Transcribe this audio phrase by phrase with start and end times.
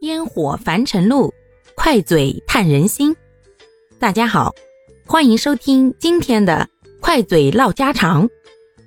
[0.00, 1.30] 烟火凡尘路，
[1.74, 3.14] 快嘴探人心。
[3.98, 4.54] 大家好，
[5.06, 6.66] 欢迎收听今天的
[7.02, 8.26] 快嘴唠家常，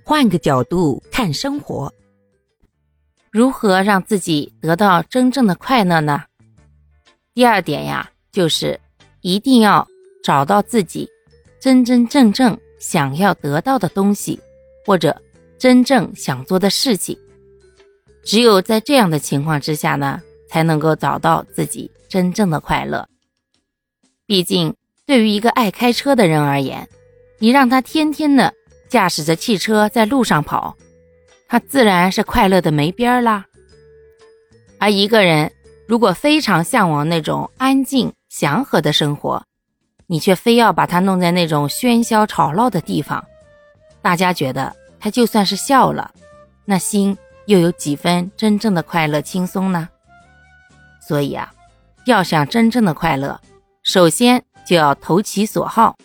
[0.03, 1.93] 换个角度看生活。
[3.31, 6.23] 如何让自己得到真正的快乐呢？
[7.35, 8.79] 第二点呀，就是
[9.21, 9.87] 一定要
[10.23, 11.07] 找到自己
[11.59, 14.39] 真真正正想要得到的东西，
[14.83, 15.21] 或者
[15.59, 17.15] 真正想做的事情。
[18.23, 20.19] 只有在这样的情况之下呢，
[20.53, 23.09] 才能够找到自己真正的快乐。
[24.27, 26.87] 毕竟，对于一个爱开车的人而言，
[27.39, 28.53] 你让他天天的
[28.87, 30.77] 驾驶着汽车在路上跑，
[31.47, 33.47] 他自然是快乐的没边儿啦。
[34.77, 35.51] 而一个人
[35.87, 39.43] 如果非常向往那种安静祥和的生活，
[40.05, 43.25] 你却非要把他弄在那种喧嚣吵闹的地方，
[44.03, 46.13] 大家觉得他就算是笑了，
[46.63, 47.17] 那心。
[47.45, 49.89] 又有几分真正的快乐轻松呢？
[51.07, 51.53] 所以啊，
[52.05, 53.39] 要想真正的快乐，
[53.81, 55.97] 首先就要投其所好，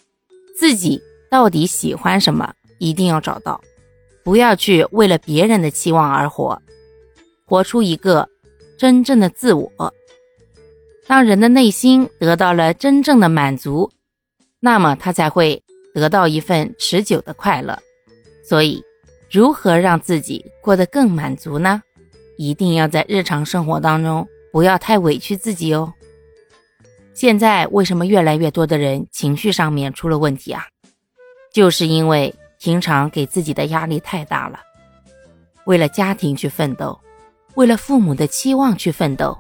[0.58, 1.00] 自己
[1.30, 3.60] 到底喜欢什么，一定要找到，
[4.24, 6.60] 不要去为了别人的期望而活，
[7.46, 8.28] 活出一个
[8.76, 9.94] 真正的自我。
[11.06, 13.90] 当人的内心得到了真正的满足，
[14.60, 15.62] 那么他才会
[15.94, 17.78] 得到一份持久的快乐。
[18.44, 18.82] 所以。
[19.30, 21.82] 如何让自己过得更满足呢？
[22.38, 25.92] 一定要在日常生活当中不要太委屈自己哦。
[27.14, 30.64] 现在为什么越来越多的人情绪上面出了问题啊？
[31.52, 34.60] 就是因为平常给自己的压力太大了，
[35.64, 36.98] 为了家庭去奋斗，
[37.54, 39.36] 为了父母的期望去奋斗，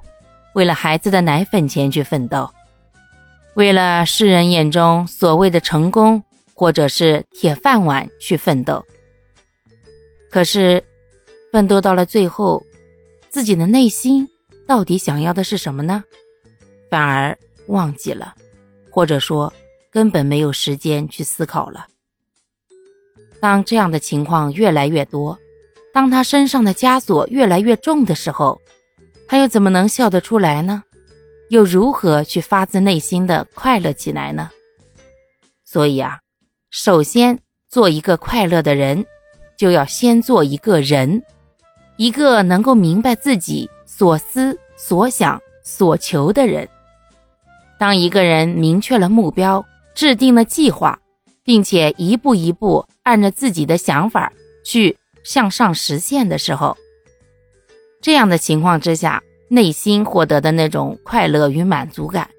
[0.54, 2.50] 为了孩子的奶粉钱去奋斗，
[3.54, 6.22] 为了世人眼中所谓的成功
[6.54, 8.84] 或者是铁饭碗去奋斗。
[10.30, 10.82] 可是，
[11.52, 12.62] 奋斗到了最后，
[13.28, 14.28] 自己的内心
[14.68, 16.04] 到底想要的是什么呢？
[16.90, 17.36] 反而
[17.68, 18.34] 忘记了，
[18.90, 19.50] 或者说
[19.90, 21.86] 根本没有时间去思考了。
[23.40, 25.38] 当这样的情况越来越多，
[25.92, 28.60] 当他身上的枷锁越来越重的时候，
[29.26, 30.84] 他又怎么能笑得出来呢？
[31.48, 34.50] 又如何去发自内心的快乐起来呢？
[35.64, 36.20] 所以啊，
[36.70, 37.40] 首先
[37.70, 39.04] 做一个快乐的人。
[39.56, 41.20] 就要先做一个人，
[41.96, 46.68] 一个能够明白自己所思所想所求的人。
[47.78, 50.98] 当一个人明确了目标，制定了计划，
[51.42, 54.32] 并且一步一步按照自己的想法
[54.64, 56.76] 去向上实现的时候，
[58.00, 62.30] 这样的情况之下，内心获得的那种快乐与满足感，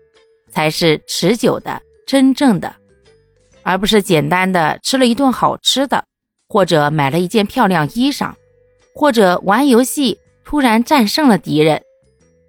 [0.50, 2.76] 才是持久的、真正的，
[3.62, 6.06] 而不是简单的吃了一顿好吃的。
[6.52, 8.34] 或者买了一件漂亮衣裳，
[8.96, 11.84] 或者玩游戏突然战胜了敌人，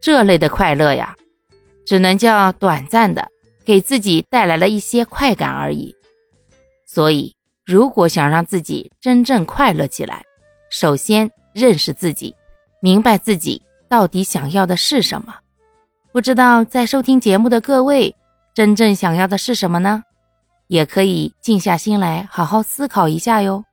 [0.01, 1.17] 这类的快乐呀，
[1.85, 3.29] 只能叫短暂的，
[3.65, 5.95] 给自己带来了一些快感而已。
[6.87, 10.25] 所以，如果想让自己真正快乐起来，
[10.71, 12.35] 首先认识自己，
[12.81, 15.37] 明白自己到底想要的是什么。
[16.13, 18.17] 不知道在收听节目的各位，
[18.55, 20.03] 真正想要的是什么呢？
[20.67, 23.65] 也可以静下心来，好好思考一下哟。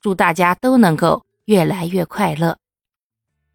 [0.00, 2.58] 祝大家都能够越来越快乐。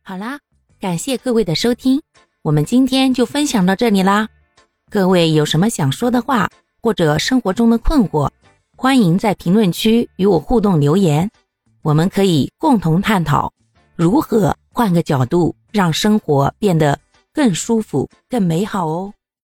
[0.01, 0.39] 好啦，
[0.79, 2.01] 感谢各位的收听，
[2.41, 4.29] 我们今天就分享到这里啦。
[4.89, 6.49] 各位有什么想说的话，
[6.81, 8.29] 或者生活中的困惑，
[8.77, 11.29] 欢迎在评论区与我互动留言，
[11.81, 13.51] 我们可以共同探讨
[13.97, 16.97] 如何换个角度让生活变得
[17.33, 19.13] 更舒服、更美好哦。